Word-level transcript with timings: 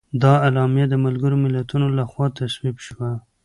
دا 0.21 0.31
اعلامیه 0.45 0.85
د 0.89 0.95
ملګرو 1.05 1.41
ملتونو 1.45 1.87
لخوا 1.97 2.25
تصویب 2.39 2.77
شوه. 2.85 3.09